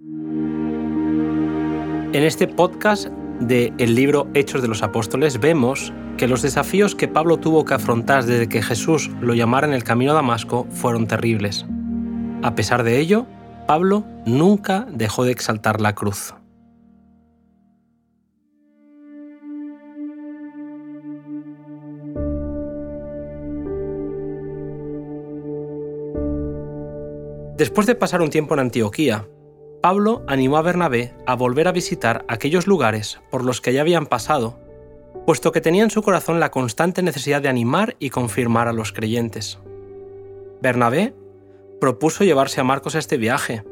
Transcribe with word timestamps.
En 0.00 0.94
este 2.14 2.46
podcast 2.46 3.08
de 3.40 3.72
el 3.78 3.96
libro 3.96 4.28
Hechos 4.32 4.62
de 4.62 4.68
los 4.68 4.84
Apóstoles 4.84 5.40
vemos 5.40 5.92
que 6.16 6.28
los 6.28 6.42
desafíos 6.42 6.94
que 6.94 7.08
Pablo 7.08 7.38
tuvo 7.38 7.64
que 7.64 7.74
afrontar 7.74 8.24
desde 8.24 8.48
que 8.48 8.62
Jesús 8.62 9.10
lo 9.20 9.34
llamara 9.34 9.66
en 9.66 9.72
el 9.72 9.82
camino 9.82 10.12
a 10.12 10.14
Damasco 10.14 10.68
fueron 10.70 11.08
terribles. 11.08 11.66
A 12.44 12.54
pesar 12.54 12.84
de 12.84 13.00
ello, 13.00 13.26
Pablo 13.66 14.04
nunca 14.24 14.86
dejó 14.88 15.24
de 15.24 15.32
exaltar 15.32 15.80
la 15.80 15.96
cruz. 15.96 16.32
Después 27.56 27.88
de 27.88 27.96
pasar 27.96 28.22
un 28.22 28.30
tiempo 28.30 28.54
en 28.54 28.60
Antioquía, 28.60 29.26
Pablo 29.88 30.22
animó 30.26 30.58
a 30.58 30.60
Bernabé 30.60 31.14
a 31.24 31.34
volver 31.34 31.66
a 31.66 31.72
visitar 31.72 32.26
aquellos 32.28 32.66
lugares 32.66 33.20
por 33.30 33.42
los 33.42 33.62
que 33.62 33.72
ya 33.72 33.80
habían 33.80 34.04
pasado, 34.04 34.58
puesto 35.24 35.50
que 35.50 35.62
tenía 35.62 35.82
en 35.82 35.88
su 35.88 36.02
corazón 36.02 36.40
la 36.40 36.50
constante 36.50 37.00
necesidad 37.02 37.40
de 37.40 37.48
animar 37.48 37.96
y 37.98 38.10
confirmar 38.10 38.68
a 38.68 38.74
los 38.74 38.92
creyentes. 38.92 39.58
Bernabé 40.60 41.14
propuso 41.80 42.22
llevarse 42.22 42.60
a 42.60 42.64
Marcos 42.64 42.96
a 42.96 42.98
este 42.98 43.16
viaje, 43.16 43.64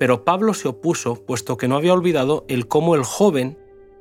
pero 0.00 0.24
Pablo 0.24 0.54
se 0.54 0.66
opuso, 0.66 1.24
puesto 1.24 1.56
que 1.56 1.68
no 1.68 1.76
había 1.76 1.94
olvidado 1.94 2.44
el 2.48 2.66
cómo 2.66 2.96
el 2.96 3.04
joven 3.04 3.56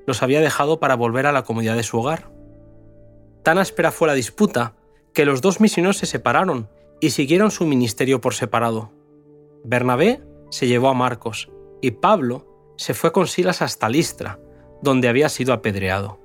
los 0.08 0.24
había 0.24 0.42
dejado 0.42 0.80
para 0.80 0.96
volver 0.96 1.28
a 1.28 1.32
la 1.32 1.44
comunidad 1.44 1.76
de 1.76 1.84
su 1.84 2.00
hogar. 2.00 2.32
Tan 3.44 3.60
áspera 3.60 3.92
fue 3.92 4.08
la 4.08 4.16
disputa 4.16 4.74
que 5.14 5.24
los 5.24 5.42
dos 5.42 5.60
misioneros 5.60 5.98
se 5.98 6.08
separaron 6.08 6.68
y 7.00 7.12
siguieron 7.12 7.52
su 7.52 7.68
ministerio 7.68 8.22
por 8.22 8.34
separado. 8.34 8.92
Bernabé 9.64 10.24
se 10.50 10.66
llevó 10.66 10.90
a 10.90 10.96
Marcos 10.96 11.52
y 11.82 11.92
Pablo 11.92 12.74
se 12.78 12.94
fue 12.94 13.12
con 13.12 13.28
Silas 13.28 13.62
hasta 13.62 13.90
Listra, 13.90 14.40
donde 14.82 15.10
había 15.10 15.30
sido 15.30 15.54
apedreado. 15.54 16.20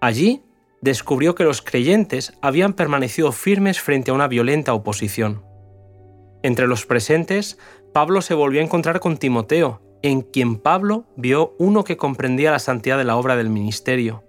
Allí 0.00 0.42
descubrió 0.80 1.34
que 1.34 1.44
los 1.44 1.62
creyentes 1.62 2.32
habían 2.40 2.72
permanecido 2.72 3.32
firmes 3.32 3.80
frente 3.80 4.10
a 4.10 4.14
una 4.14 4.28
violenta 4.28 4.72
oposición. 4.74 5.42
Entre 6.42 6.66
los 6.66 6.86
presentes, 6.86 7.58
Pablo 7.92 8.22
se 8.22 8.34
volvió 8.34 8.60
a 8.60 8.64
encontrar 8.64 9.00
con 9.00 9.16
Timoteo, 9.16 9.80
en 10.02 10.20
quien 10.20 10.56
Pablo 10.56 11.04
vio 11.16 11.54
uno 11.58 11.82
que 11.82 11.96
comprendía 11.96 12.52
la 12.52 12.58
santidad 12.58 12.98
de 12.98 13.04
la 13.04 13.16
obra 13.16 13.36
del 13.36 13.50
ministerio, 13.50 14.22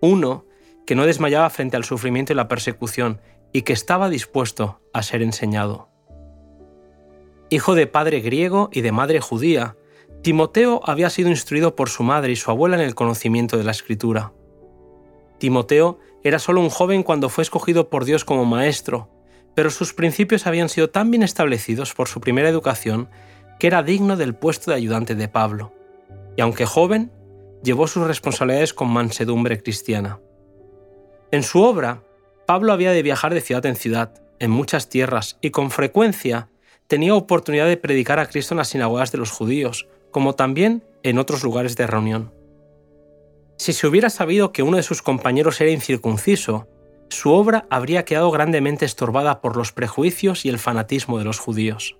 uno 0.00 0.44
que 0.86 0.94
no 0.94 1.06
desmayaba 1.06 1.50
frente 1.50 1.76
al 1.76 1.84
sufrimiento 1.84 2.32
y 2.32 2.36
la 2.36 2.48
persecución 2.48 3.20
y 3.52 3.62
que 3.62 3.72
estaba 3.72 4.08
dispuesto 4.08 4.80
a 4.92 5.02
ser 5.02 5.22
enseñado. 5.22 5.88
Hijo 7.50 7.74
de 7.74 7.86
padre 7.86 8.20
griego 8.20 8.70
y 8.72 8.80
de 8.80 8.92
madre 8.92 9.20
judía, 9.20 9.76
Timoteo 10.22 10.80
había 10.84 11.10
sido 11.10 11.30
instruido 11.30 11.74
por 11.74 11.88
su 11.88 12.04
madre 12.04 12.30
y 12.30 12.36
su 12.36 12.50
abuela 12.50 12.76
en 12.76 12.82
el 12.82 12.94
conocimiento 12.94 13.58
de 13.58 13.64
la 13.64 13.72
escritura. 13.72 14.32
Timoteo 15.38 15.98
era 16.22 16.38
solo 16.38 16.60
un 16.60 16.70
joven 16.70 17.02
cuando 17.02 17.28
fue 17.28 17.42
escogido 17.42 17.90
por 17.90 18.04
Dios 18.04 18.24
como 18.24 18.44
maestro, 18.44 19.08
pero 19.56 19.68
sus 19.68 19.92
principios 19.92 20.46
habían 20.46 20.68
sido 20.68 20.90
tan 20.90 21.10
bien 21.10 21.24
establecidos 21.24 21.92
por 21.92 22.06
su 22.06 22.20
primera 22.20 22.48
educación 22.48 23.08
que 23.58 23.66
era 23.66 23.82
digno 23.82 24.16
del 24.16 24.36
puesto 24.36 24.70
de 24.70 24.76
ayudante 24.76 25.16
de 25.16 25.26
Pablo. 25.26 25.72
Y 26.36 26.40
aunque 26.40 26.66
joven, 26.66 27.10
llevó 27.64 27.88
sus 27.88 28.06
responsabilidades 28.06 28.72
con 28.72 28.88
mansedumbre 28.88 29.60
cristiana. 29.60 30.20
En 31.32 31.42
su 31.42 31.62
obra, 31.62 32.04
Pablo 32.46 32.72
había 32.72 32.92
de 32.92 33.02
viajar 33.02 33.34
de 33.34 33.40
ciudad 33.40 33.66
en 33.66 33.74
ciudad, 33.74 34.22
en 34.38 34.52
muchas 34.52 34.88
tierras, 34.88 35.38
y 35.40 35.50
con 35.50 35.72
frecuencia 35.72 36.48
tenía 36.86 37.14
oportunidad 37.14 37.66
de 37.66 37.76
predicar 37.76 38.20
a 38.20 38.26
Cristo 38.26 38.54
en 38.54 38.58
las 38.58 38.68
sinagogas 38.68 39.10
de 39.10 39.18
los 39.18 39.30
judíos, 39.30 39.88
como 40.12 40.34
también 40.34 40.84
en 41.02 41.18
otros 41.18 41.42
lugares 41.42 41.76
de 41.76 41.88
reunión. 41.88 42.32
Si 43.56 43.72
se 43.72 43.86
hubiera 43.86 44.10
sabido 44.10 44.52
que 44.52 44.62
uno 44.62 44.76
de 44.76 44.82
sus 44.82 45.02
compañeros 45.02 45.60
era 45.60 45.70
incircunciso, 45.70 46.68
su 47.08 47.32
obra 47.32 47.66
habría 47.70 48.04
quedado 48.04 48.30
grandemente 48.30 48.84
estorbada 48.84 49.40
por 49.40 49.56
los 49.56 49.72
prejuicios 49.72 50.44
y 50.44 50.48
el 50.48 50.58
fanatismo 50.58 51.18
de 51.18 51.24
los 51.24 51.38
judíos. 51.38 51.96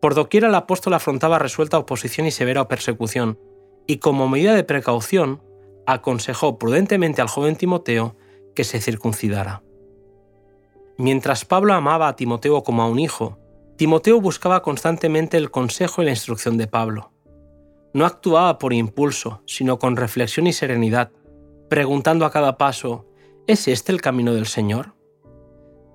Por 0.00 0.14
doquier 0.14 0.44
el 0.44 0.54
apóstol 0.54 0.94
afrontaba 0.94 1.38
resuelta 1.38 1.78
oposición 1.78 2.26
y 2.26 2.30
severa 2.30 2.68
persecución, 2.68 3.38
y 3.86 3.98
como 3.98 4.28
medida 4.28 4.54
de 4.54 4.64
precaución, 4.64 5.42
aconsejó 5.86 6.58
prudentemente 6.58 7.22
al 7.22 7.28
joven 7.28 7.56
Timoteo 7.56 8.16
que 8.54 8.64
se 8.64 8.80
circuncidara. 8.80 9.62
Mientras 10.98 11.44
Pablo 11.44 11.72
amaba 11.72 12.08
a 12.08 12.16
Timoteo 12.16 12.62
como 12.62 12.82
a 12.82 12.88
un 12.88 12.98
hijo, 12.98 13.38
Timoteo 13.76 14.20
buscaba 14.20 14.62
constantemente 14.62 15.36
el 15.36 15.50
consejo 15.50 16.02
y 16.02 16.04
la 16.04 16.10
instrucción 16.10 16.58
de 16.58 16.66
Pablo. 16.66 17.12
No 17.92 18.04
actuaba 18.06 18.58
por 18.58 18.72
impulso, 18.72 19.42
sino 19.46 19.78
con 19.78 19.96
reflexión 19.96 20.46
y 20.46 20.52
serenidad, 20.52 21.10
preguntando 21.68 22.24
a 22.24 22.30
cada 22.30 22.58
paso, 22.58 23.06
¿es 23.46 23.68
este 23.68 23.92
el 23.92 24.00
camino 24.00 24.34
del 24.34 24.46
Señor? 24.46 24.94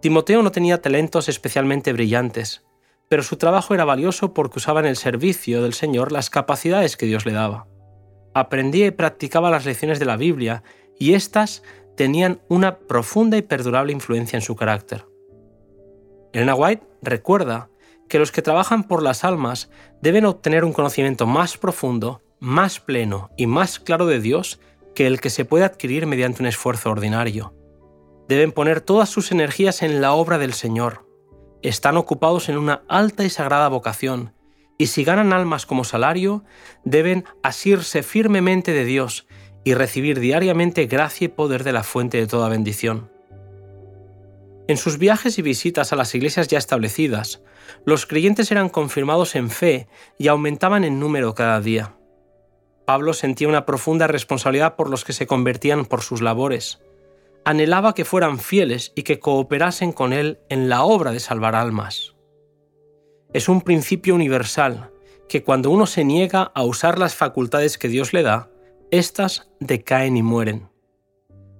Timoteo 0.01 0.41
no 0.41 0.51
tenía 0.51 0.81
talentos 0.81 1.29
especialmente 1.29 1.93
brillantes, 1.93 2.65
pero 3.09 3.23
su 3.23 3.37
trabajo 3.37 3.73
era 3.73 3.85
valioso 3.85 4.33
porque 4.33 4.59
usaba 4.59 4.79
en 4.79 4.87
el 4.87 4.97
servicio 4.97 5.61
del 5.61 5.73
Señor 5.73 6.11
las 6.11 6.29
capacidades 6.29 6.97
que 6.97 7.05
Dios 7.05 7.25
le 7.25 7.33
daba. 7.33 7.67
Aprendía 8.33 8.87
y 8.87 8.91
practicaba 8.91 9.51
las 9.51 9.65
lecciones 9.65 9.99
de 9.99 10.05
la 10.05 10.17
Biblia 10.17 10.63
y 10.99 11.13
éstas 11.13 11.63
tenían 11.95 12.41
una 12.49 12.79
profunda 12.79 13.37
y 13.37 13.43
perdurable 13.43 13.93
influencia 13.93 14.37
en 14.37 14.41
su 14.41 14.55
carácter. 14.55 15.05
Elena 16.33 16.55
White 16.55 16.83
recuerda 17.01 17.69
que 18.13 18.19
los 18.19 18.31
que 18.31 18.43
trabajan 18.43 18.83
por 18.83 19.01
las 19.01 19.23
almas 19.23 19.71
deben 19.99 20.25
obtener 20.25 20.65
un 20.65 20.71
conocimiento 20.71 21.25
más 21.25 21.57
profundo, 21.57 22.21
más 22.39 22.79
pleno 22.79 23.31
y 23.37 23.47
más 23.47 23.79
claro 23.79 24.05
de 24.05 24.19
Dios 24.19 24.59
que 24.93 25.07
el 25.07 25.19
que 25.19 25.31
se 25.31 25.45
puede 25.45 25.65
adquirir 25.65 26.05
mediante 26.05 26.43
un 26.43 26.45
esfuerzo 26.45 26.91
ordinario. 26.91 27.55
Deben 28.29 28.51
poner 28.51 28.81
todas 28.81 29.09
sus 29.09 29.31
energías 29.31 29.81
en 29.81 29.99
la 29.99 30.13
obra 30.13 30.37
del 30.37 30.53
Señor. 30.53 31.07
Están 31.63 31.97
ocupados 31.97 32.49
en 32.49 32.59
una 32.59 32.83
alta 32.87 33.23
y 33.23 33.31
sagrada 33.31 33.67
vocación, 33.67 34.35
y 34.77 34.85
si 34.85 35.03
ganan 35.03 35.33
almas 35.33 35.65
como 35.65 35.83
salario, 35.83 36.43
deben 36.83 37.25
asirse 37.41 38.03
firmemente 38.03 38.73
de 38.73 38.85
Dios 38.85 39.25
y 39.63 39.73
recibir 39.73 40.19
diariamente 40.19 40.85
gracia 40.85 41.25
y 41.25 41.29
poder 41.29 41.63
de 41.63 41.71
la 41.71 41.81
fuente 41.81 42.19
de 42.19 42.27
toda 42.27 42.47
bendición. 42.47 43.12
En 44.67 44.77
sus 44.77 44.97
viajes 44.97 45.37
y 45.37 45.41
visitas 45.41 45.91
a 45.91 45.97
las 45.97 46.15
iglesias 46.15 46.47
ya 46.47 46.57
establecidas, 46.57 47.41
los 47.85 48.05
creyentes 48.05 48.49
eran 48.51 48.69
confirmados 48.69 49.35
en 49.35 49.49
fe 49.49 49.87
y 50.17 50.29
aumentaban 50.29 50.85
en 50.85 50.99
número 50.99 51.35
cada 51.35 51.59
día. 51.59 51.97
Pablo 52.85 53.13
sentía 53.13 53.49
una 53.49 53.65
profunda 53.65 54.07
responsabilidad 54.07 54.75
por 54.75 54.89
los 54.89 55.03
que 55.03 55.13
se 55.13 55.27
convertían 55.27 55.85
por 55.85 56.01
sus 56.01 56.21
labores. 56.21 56.81
Anhelaba 57.43 57.93
que 57.93 58.05
fueran 58.05 58.39
fieles 58.39 58.93
y 58.95 59.03
que 59.03 59.19
cooperasen 59.19 59.91
con 59.91 60.13
él 60.13 60.39
en 60.49 60.69
la 60.69 60.83
obra 60.83 61.11
de 61.11 61.19
salvar 61.19 61.55
almas. 61.55 62.15
Es 63.33 63.49
un 63.49 63.61
principio 63.61 64.15
universal 64.15 64.91
que 65.27 65.43
cuando 65.43 65.71
uno 65.71 65.87
se 65.87 66.05
niega 66.05 66.51
a 66.53 66.63
usar 66.63 66.99
las 66.99 67.15
facultades 67.15 67.77
que 67.77 67.89
Dios 67.89 68.13
le 68.13 68.23
da, 68.23 68.49
éstas 68.91 69.49
decaen 69.59 70.15
y 70.15 70.23
mueren. 70.23 70.69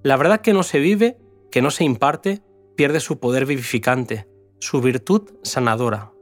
La 0.02 0.16
verdad 0.16 0.40
que 0.40 0.52
no 0.52 0.62
se 0.62 0.78
vive, 0.78 1.18
que 1.50 1.62
no 1.62 1.70
se 1.70 1.84
imparte, 1.84 2.42
pierde 2.76 3.00
su 3.00 3.18
poder 3.18 3.46
vivificante, 3.46 4.28
su 4.58 4.80
virtud 4.80 5.30
sanadora. 5.42 6.12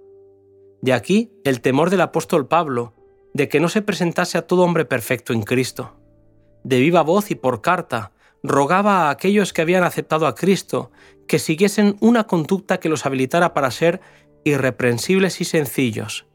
De 0.81 0.93
aquí 0.93 1.33
el 1.45 1.61
temor 1.61 1.91
del 1.91 2.01
apóstol 2.01 2.49
Pablo 2.49 2.95
de 3.35 3.49
que 3.49 3.61
no 3.61 3.69
se 3.69 3.83
presentase 3.83 4.39
a 4.39 4.47
todo 4.47 4.63
hombre 4.63 4.85
perfecto 4.85 5.33
en 5.33 5.43
Cristo. 5.43 5.97
De 6.65 6.81
viva 6.81 7.03
voz 7.03 7.31
y 7.31 7.35
por 7.35 7.63
carta, 7.63 8.13
rogaba 8.43 9.07
a 9.07 9.11
aquellos 9.11 9.53
que 9.53 9.63
habían 9.63 9.85
aceptado 9.85 10.27
a 10.27 10.35
Cristo 10.35 10.91
que 11.27 11.39
siguiesen 11.39 11.97
una 12.01 12.25
conducta 12.25 12.79
que 12.79 12.89
los 12.89 13.07
habilitara 13.07 13.55
para 13.55 13.71
ser 13.71 14.01
irreprensibles 14.45 15.41
y 15.41 15.45
sencillos, 15.45 16.27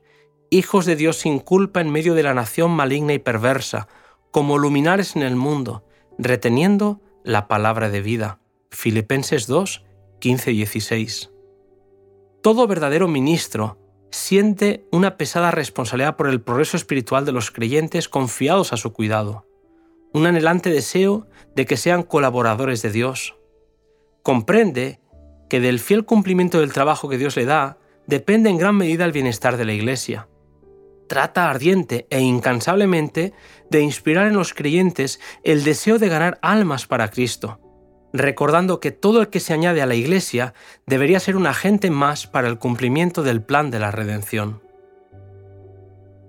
hijos 0.49 0.85
de 0.85 0.95
Dios 0.95 1.17
sin 1.17 1.39
culpa 1.39 1.81
en 1.81 1.91
medio 1.91 2.13
de 2.13 2.23
la 2.23 2.33
nación 2.33 2.71
maligna 2.71 3.13
y 3.13 3.19
perversa, 3.19 3.87
como 4.31 4.57
luminares 4.57 5.15
en 5.15 5.23
el 5.23 5.35
mundo, 5.35 5.83
reteniendo 6.17 7.01
la 7.23 7.47
palabra 7.47 7.89
de 7.89 8.01
vida. 8.01 8.39
Filipenses 8.71 9.47
2, 9.47 9.83
15 10.19 10.51
y 10.51 10.57
16. 10.57 11.31
Todo 12.41 12.67
verdadero 12.67 13.07
ministro 13.07 13.77
siente 14.11 14.85
una 14.91 15.17
pesada 15.17 15.51
responsabilidad 15.51 16.15
por 16.15 16.29
el 16.29 16.41
progreso 16.41 16.77
espiritual 16.77 17.25
de 17.25 17.31
los 17.31 17.51
creyentes 17.51 18.09
confiados 18.09 18.73
a 18.73 18.77
su 18.77 18.93
cuidado, 18.93 19.45
un 20.13 20.25
anhelante 20.25 20.69
deseo 20.69 21.27
de 21.55 21.65
que 21.65 21.77
sean 21.77 22.03
colaboradores 22.03 22.81
de 22.81 22.91
Dios. 22.91 23.35
Comprende 24.23 25.01
que 25.49 25.59
del 25.59 25.79
fiel 25.79 26.05
cumplimiento 26.05 26.59
del 26.59 26.73
trabajo 26.73 27.09
que 27.09 27.17
Dios 27.17 27.35
le 27.35 27.45
da 27.45 27.77
depende 28.05 28.49
en 28.49 28.57
gran 28.57 28.75
medida 28.75 29.05
el 29.05 29.11
bienestar 29.11 29.57
de 29.57 29.65
la 29.65 29.73
Iglesia. 29.73 30.27
Trata 31.07 31.49
ardiente 31.49 32.07
e 32.09 32.19
incansablemente 32.19 33.33
de 33.69 33.81
inspirar 33.81 34.27
en 34.27 34.33
los 34.33 34.53
creyentes 34.53 35.19
el 35.43 35.63
deseo 35.63 35.99
de 35.99 36.09
ganar 36.09 36.39
almas 36.41 36.85
para 36.85 37.09
Cristo 37.09 37.59
recordando 38.17 38.79
que 38.79 38.91
todo 38.91 39.21
el 39.21 39.29
que 39.29 39.39
se 39.39 39.53
añade 39.53 39.81
a 39.81 39.85
la 39.85 39.95
Iglesia 39.95 40.53
debería 40.85 41.19
ser 41.19 41.35
un 41.35 41.47
agente 41.47 41.89
más 41.89 42.27
para 42.27 42.47
el 42.47 42.57
cumplimiento 42.57 43.23
del 43.23 43.41
plan 43.41 43.71
de 43.71 43.79
la 43.79 43.91
redención. 43.91 44.61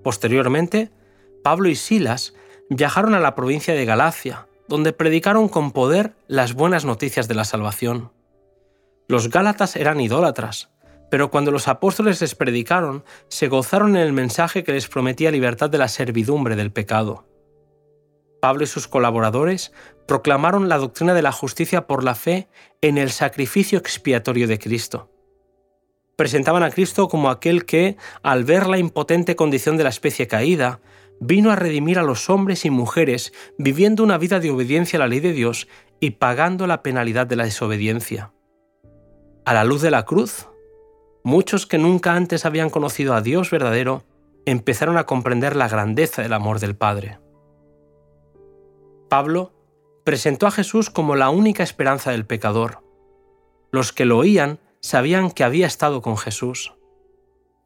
Posteriormente, 0.03 0.91
Pablo 1.43 1.69
y 1.69 1.75
Silas 1.75 2.35
viajaron 2.71 3.15
a 3.15 3.21
la 3.21 3.35
provincia 3.35 3.75
de 3.75 3.85
Galacia, 3.85 4.47
donde 4.69 4.93
predicaron 4.93 5.49
con 5.49 5.73
poder 5.73 6.15
las 6.27 6.55
buenas 6.55 6.85
noticias 6.85 7.29
de 7.29 7.35
la 7.35 7.45
salvación. 7.45 8.13
Los 9.09 9.31
Gálatas 9.31 9.77
eran 9.77 10.01
idólatras, 10.01 10.71
pero 11.11 11.31
cuando 11.31 11.51
los 11.51 11.69
apóstoles 11.69 12.21
les 12.21 12.35
predicaron, 12.35 13.05
se 13.29 13.49
gozaron 13.49 13.97
en 13.97 14.03
el 14.03 14.13
mensaje 14.13 14.65
que 14.65 14.73
les 14.73 14.89
prometía 14.89 15.31
libertad 15.31 15.71
de 15.71 15.79
la 15.79 15.89
servidumbre 15.89 16.57
del 16.57 16.71
pecado. 16.71 17.25
Pablo 18.41 18.65
y 18.65 18.67
sus 18.67 18.89
colaboradores 18.89 19.73
proclamaron 20.07 20.69
la 20.69 20.79
doctrina 20.79 21.15
de 21.15 21.23
la 21.23 21.33
justicia 21.33 21.87
por 21.87 22.05
la 22.05 22.15
fe 22.15 22.49
en 22.81 22.99
el 22.99 23.11
sacrificio 23.11 23.79
expiatorio 23.79 24.49
de 24.49 24.59
Cristo. 24.59 25.11
Presentaban 26.17 26.63
a 26.63 26.71
Cristo 26.71 27.09
como 27.09 27.31
aquel 27.31 27.65
que, 27.65 27.97
al 28.23 28.45
ver 28.45 28.67
la 28.67 28.79
impotente 28.79 29.37
condición 29.37 29.77
de 29.77 29.85
la 29.85 29.91
especie 29.91 30.27
caída, 30.27 30.81
vino 31.21 31.51
a 31.51 31.57
redimir 31.57 31.99
a 31.99 32.03
los 32.03 32.31
hombres 32.31 32.65
y 32.65 32.71
mujeres 32.71 33.33
viviendo 33.59 34.03
una 34.03 34.19
vida 34.19 34.41
de 34.41 34.51
obediencia 34.51 34.97
a 34.97 35.01
la 35.01 35.09
ley 35.09 35.21
de 35.21 35.33
Dios 35.33 35.69
y 36.01 36.13
pagando 36.13 36.67
la 36.67 36.83
penalidad 36.83 37.27
de 37.27 37.37
la 37.37 37.45
desobediencia. 37.45 38.33
A 39.45 39.55
la 39.55 39.65
luz 39.65 39.83
de 39.83 39.91
la 39.91 40.05
cruz, 40.05 40.49
muchos 41.25 41.67
que 41.67 41.79
nunca 41.79 42.15
antes 42.15 42.45
habían 42.45 42.71
conocido 42.71 43.15
a 43.15 43.21
Dios 43.21 43.51
verdadero 43.51 44.05
empezaron 44.47 44.97
a 44.97 45.05
comprender 45.05 45.57
la 45.57 45.69
grandeza 45.69 46.23
del 46.23 46.33
amor 46.33 46.61
del 46.61 46.77
Padre. 46.77 47.19
Pablo 49.09 49.53
presentó 50.05 50.47
a 50.47 50.51
Jesús 50.51 50.91
como 50.91 51.17
la 51.17 51.31
única 51.31 51.63
esperanza 51.63 52.11
del 52.11 52.27
pecador. 52.27 52.83
Los 53.71 53.93
que 53.93 54.05
lo 54.05 54.19
oían 54.19 54.61
sabían 54.81 55.31
que 55.31 55.45
había 55.45 55.67
estado 55.67 56.03
con 56.03 56.17
Jesús. 56.17 56.75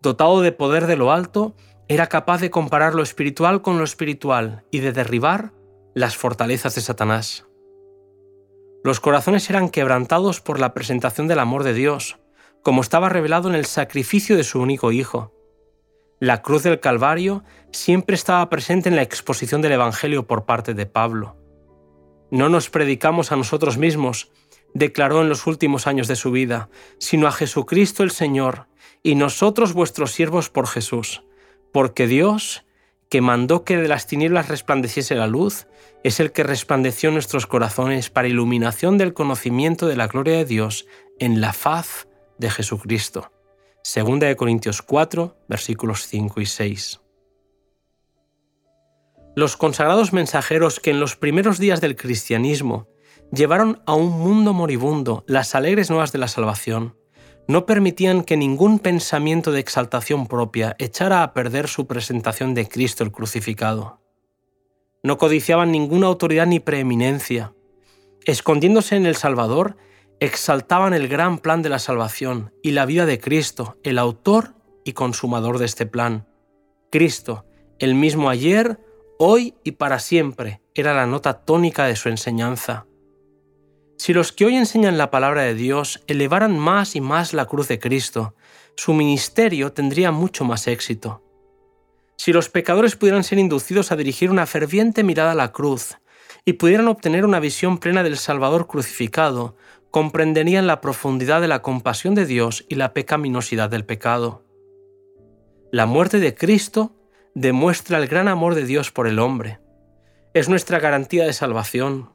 Dotado 0.00 0.40
de 0.40 0.52
poder 0.52 0.86
de 0.86 0.96
lo 0.96 1.12
alto, 1.12 1.54
era 1.88 2.08
capaz 2.08 2.40
de 2.40 2.50
comparar 2.50 2.94
lo 2.94 3.02
espiritual 3.02 3.62
con 3.62 3.78
lo 3.78 3.84
espiritual 3.84 4.64
y 4.70 4.80
de 4.80 4.92
derribar 4.92 5.52
las 5.94 6.16
fortalezas 6.16 6.74
de 6.74 6.80
Satanás. 6.80 7.46
Los 8.82 8.98
corazones 8.98 9.48
eran 9.50 9.68
quebrantados 9.68 10.40
por 10.40 10.58
la 10.58 10.74
presentación 10.74 11.28
del 11.28 11.38
amor 11.38 11.62
de 11.62 11.74
Dios, 11.74 12.18
como 12.62 12.80
estaba 12.80 13.08
revelado 13.08 13.48
en 13.48 13.54
el 13.54 13.66
sacrificio 13.66 14.36
de 14.36 14.44
su 14.44 14.60
único 14.60 14.90
Hijo. 14.90 15.32
La 16.22 16.40
cruz 16.40 16.62
del 16.62 16.78
Calvario 16.78 17.42
siempre 17.72 18.14
estaba 18.14 18.48
presente 18.48 18.88
en 18.88 18.94
la 18.94 19.02
exposición 19.02 19.60
del 19.60 19.72
Evangelio 19.72 20.24
por 20.28 20.44
parte 20.44 20.72
de 20.72 20.86
Pablo. 20.86 21.36
No 22.30 22.48
nos 22.48 22.70
predicamos 22.70 23.32
a 23.32 23.36
nosotros 23.36 23.76
mismos, 23.76 24.30
declaró 24.72 25.20
en 25.22 25.28
los 25.28 25.48
últimos 25.48 25.88
años 25.88 26.06
de 26.06 26.14
su 26.14 26.30
vida, 26.30 26.68
sino 26.98 27.26
a 27.26 27.32
Jesucristo 27.32 28.04
el 28.04 28.12
Señor, 28.12 28.68
y 29.02 29.16
nosotros 29.16 29.72
vuestros 29.72 30.12
siervos 30.12 30.48
por 30.48 30.68
Jesús 30.68 31.24
porque 31.72 32.06
Dios, 32.06 32.64
que 33.08 33.20
mandó 33.20 33.64
que 33.64 33.76
de 33.76 33.88
las 33.88 34.06
tinieblas 34.06 34.48
resplandeciese 34.48 35.16
la 35.16 35.26
luz, 35.26 35.66
es 36.04 36.20
el 36.20 36.30
que 36.30 36.44
resplandeció 36.44 37.10
nuestros 37.10 37.48
corazones 37.48 38.10
para 38.10 38.28
iluminación 38.28 38.96
del 38.96 39.12
conocimiento 39.12 39.88
de 39.88 39.96
la 39.96 40.06
gloria 40.06 40.36
de 40.36 40.44
Dios 40.44 40.86
en 41.18 41.40
la 41.40 41.52
faz 41.52 42.06
de 42.38 42.48
Jesucristo. 42.48 43.31
Segunda 43.84 44.28
de 44.28 44.36
Corintios 44.36 44.80
4, 44.80 45.36
versículos 45.48 46.06
5 46.06 46.40
y 46.40 46.46
6. 46.46 47.00
Los 49.34 49.56
consagrados 49.56 50.12
mensajeros 50.12 50.78
que 50.78 50.90
en 50.90 51.00
los 51.00 51.16
primeros 51.16 51.58
días 51.58 51.80
del 51.80 51.96
cristianismo 51.96 52.86
llevaron 53.32 53.82
a 53.84 53.94
un 53.94 54.10
mundo 54.10 54.52
moribundo 54.52 55.24
las 55.26 55.56
alegres 55.56 55.90
nuevas 55.90 56.12
de 56.12 56.18
la 56.18 56.28
salvación, 56.28 56.96
no 57.48 57.66
permitían 57.66 58.22
que 58.22 58.36
ningún 58.36 58.78
pensamiento 58.78 59.50
de 59.50 59.58
exaltación 59.58 60.28
propia 60.28 60.76
echara 60.78 61.24
a 61.24 61.32
perder 61.32 61.66
su 61.66 61.88
presentación 61.88 62.54
de 62.54 62.68
Cristo 62.68 63.02
el 63.02 63.10
crucificado. 63.10 64.00
No 65.02 65.18
codiciaban 65.18 65.72
ninguna 65.72 66.06
autoridad 66.06 66.46
ni 66.46 66.60
preeminencia. 66.60 67.52
Escondiéndose 68.26 68.94
en 68.94 69.06
el 69.06 69.16
Salvador, 69.16 69.76
exaltaban 70.24 70.94
el 70.94 71.08
gran 71.08 71.38
plan 71.38 71.62
de 71.62 71.68
la 71.68 71.80
salvación 71.80 72.54
y 72.62 72.70
la 72.70 72.86
vida 72.86 73.06
de 73.06 73.18
Cristo, 73.18 73.76
el 73.82 73.98
autor 73.98 74.54
y 74.84 74.92
consumador 74.92 75.58
de 75.58 75.64
este 75.64 75.84
plan. 75.84 76.28
Cristo, 76.92 77.44
el 77.80 77.96
mismo 77.96 78.30
ayer, 78.30 78.78
hoy 79.18 79.56
y 79.64 79.72
para 79.72 79.98
siempre, 79.98 80.62
era 80.74 80.94
la 80.94 81.06
nota 81.06 81.44
tónica 81.44 81.86
de 81.86 81.96
su 81.96 82.08
enseñanza. 82.08 82.86
Si 83.98 84.12
los 84.12 84.30
que 84.30 84.44
hoy 84.44 84.54
enseñan 84.54 84.96
la 84.96 85.10
palabra 85.10 85.42
de 85.42 85.54
Dios 85.54 86.04
elevaran 86.06 86.56
más 86.56 86.94
y 86.94 87.00
más 87.00 87.34
la 87.34 87.46
cruz 87.46 87.66
de 87.66 87.80
Cristo, 87.80 88.36
su 88.76 88.94
ministerio 88.94 89.72
tendría 89.72 90.12
mucho 90.12 90.44
más 90.44 90.68
éxito. 90.68 91.24
Si 92.16 92.32
los 92.32 92.48
pecadores 92.48 92.94
pudieran 92.94 93.24
ser 93.24 93.40
inducidos 93.40 93.90
a 93.90 93.96
dirigir 93.96 94.30
una 94.30 94.46
ferviente 94.46 95.02
mirada 95.02 95.32
a 95.32 95.34
la 95.34 95.50
cruz 95.50 95.96
y 96.44 96.52
pudieran 96.52 96.86
obtener 96.86 97.24
una 97.24 97.40
visión 97.40 97.78
plena 97.78 98.04
del 98.04 98.16
Salvador 98.16 98.68
crucificado, 98.68 99.56
comprenderían 99.92 100.66
la 100.66 100.80
profundidad 100.80 101.40
de 101.40 101.46
la 101.46 101.62
compasión 101.62 102.16
de 102.16 102.26
Dios 102.26 102.64
y 102.68 102.74
la 102.74 102.92
pecaminosidad 102.92 103.70
del 103.70 103.84
pecado. 103.84 104.44
La 105.70 105.86
muerte 105.86 106.18
de 106.18 106.34
Cristo 106.34 106.96
demuestra 107.36 107.98
el 107.98 108.08
gran 108.08 108.26
amor 108.26 108.56
de 108.56 108.64
Dios 108.64 108.90
por 108.90 109.06
el 109.06 109.20
hombre. 109.20 109.60
Es 110.34 110.48
nuestra 110.48 110.80
garantía 110.80 111.24
de 111.24 111.32
salvación, 111.32 112.10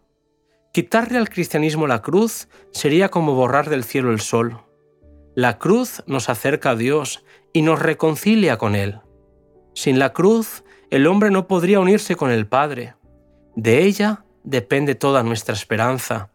Quitarle 0.78 1.18
al 1.18 1.30
cristianismo 1.30 1.88
la 1.88 2.04
cruz 2.04 2.50
sería 2.72 3.10
como 3.10 3.34
borrar 3.34 3.68
del 3.68 3.84
cielo 3.84 4.12
el 4.12 4.20
sol. 4.20 4.62
La 5.34 5.58
cruz 5.58 6.04
nos 6.06 6.30
acerca 6.30 6.70
a 6.70 6.76
Dios 6.76 7.24
y 7.52 7.64
nos 7.64 7.80
reconcilia 7.80 8.58
con 8.58 8.76
Él. 8.76 9.00
Sin 9.74 9.98
la 9.98 10.14
cruz, 10.14 10.64
el 10.92 11.08
hombre 11.08 11.32
no 11.32 11.48
podría 11.48 11.80
unirse 11.80 12.16
con 12.16 12.30
el 12.30 12.46
Padre. 12.46 12.94
De 13.56 13.86
ella 13.86 14.24
depende 14.44 14.94
toda 14.94 15.24
nuestra 15.24 15.56
esperanza. 15.56 16.30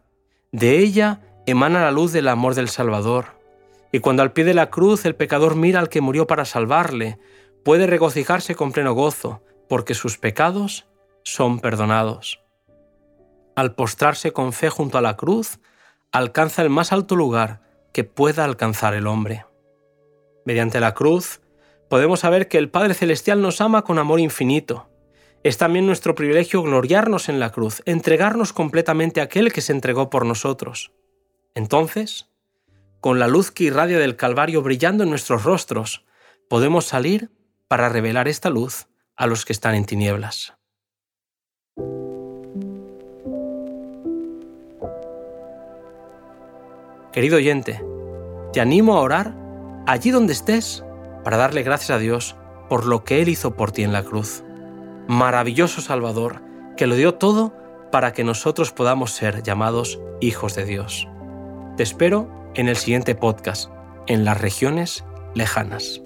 De 0.51 0.79
ella 0.79 1.21
emana 1.45 1.81
la 1.81 1.91
luz 1.91 2.11
del 2.11 2.27
amor 2.27 2.55
del 2.55 2.69
Salvador. 2.69 3.39
Y 3.91 3.99
cuando 3.99 4.23
al 4.23 4.33
pie 4.33 4.43
de 4.43 4.53
la 4.53 4.69
cruz 4.69 5.05
el 5.05 5.15
pecador 5.15 5.55
mira 5.55 5.79
al 5.79 5.89
que 5.89 6.01
murió 6.01 6.27
para 6.27 6.45
salvarle, 6.45 7.19
puede 7.63 7.87
regocijarse 7.87 8.55
con 8.55 8.71
pleno 8.71 8.93
gozo, 8.93 9.41
porque 9.69 9.93
sus 9.93 10.17
pecados 10.17 10.87
son 11.23 11.59
perdonados 11.59 12.43
al 13.55 13.75
postrarse 13.75 14.31
con 14.31 14.53
fe 14.53 14.69
junto 14.69 14.97
a 14.97 15.01
la 15.01 15.15
cruz, 15.15 15.59
alcanza 16.11 16.61
el 16.61 16.69
más 16.69 16.91
alto 16.91 17.15
lugar 17.15 17.61
que 17.91 18.03
pueda 18.03 18.45
alcanzar 18.45 18.93
el 18.93 19.07
hombre. 19.07 19.45
Mediante 20.45 20.79
la 20.79 20.93
cruz, 20.93 21.41
podemos 21.89 22.21
saber 22.21 22.47
que 22.47 22.57
el 22.57 22.69
Padre 22.69 22.93
Celestial 22.93 23.41
nos 23.41 23.61
ama 23.61 23.83
con 23.83 23.99
amor 23.99 24.19
infinito. 24.19 24.89
Es 25.43 25.57
también 25.57 25.85
nuestro 25.85 26.15
privilegio 26.15 26.63
gloriarnos 26.63 27.29
en 27.29 27.39
la 27.39 27.51
cruz, 27.51 27.83
entregarnos 27.85 28.53
completamente 28.53 29.21
a 29.21 29.25
aquel 29.25 29.51
que 29.51 29.61
se 29.61 29.73
entregó 29.73 30.09
por 30.09 30.25
nosotros. 30.25 30.91
Entonces, 31.55 32.29
con 32.99 33.19
la 33.19 33.27
luz 33.27 33.51
que 33.51 33.65
irradia 33.65 33.99
del 33.99 34.15
Calvario 34.15 34.61
brillando 34.61 35.03
en 35.03 35.09
nuestros 35.09 35.43
rostros, 35.43 36.05
podemos 36.49 36.85
salir 36.85 37.31
para 37.67 37.89
revelar 37.89 38.27
esta 38.27 38.49
luz 38.49 38.87
a 39.15 39.27
los 39.27 39.45
que 39.45 39.53
están 39.53 39.75
en 39.75 39.85
tinieblas. 39.85 40.53
Querido 47.11 47.37
oyente, 47.37 47.83
te 48.53 48.59
animo 48.59 48.95
a 48.95 49.01
orar 49.01 49.35
allí 49.85 50.09
donde 50.09 50.33
estés 50.33 50.83
para 51.23 51.37
darle 51.37 51.61
gracias 51.61 51.91
a 51.91 51.99
Dios 51.99 52.35
por 52.69 52.87
lo 52.87 53.03
que 53.03 53.21
Él 53.21 53.29
hizo 53.29 53.55
por 53.55 53.71
ti 53.71 53.83
en 53.83 53.93
la 53.93 54.03
cruz. 54.03 54.43
Maravilloso 55.07 55.81
Salvador, 55.81 56.41
que 56.75 56.87
lo 56.87 56.95
dio 56.95 57.13
todo 57.15 57.53
para 57.91 58.13
que 58.13 58.23
nosotros 58.23 58.71
podamos 58.71 59.11
ser 59.11 59.43
llamados 59.43 59.99
hijos 60.21 60.55
de 60.55 60.65
Dios. 60.65 61.07
Te 61.75 61.81
espero 61.81 62.51
en 62.53 62.69
el 62.69 62.77
siguiente 62.77 63.15
podcast, 63.15 63.71
en 64.05 64.25
las 64.25 64.39
regiones 64.39 65.03
lejanas. 65.33 66.02